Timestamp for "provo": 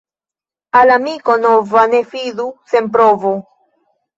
2.97-3.37